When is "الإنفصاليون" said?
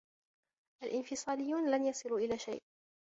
0.83-1.71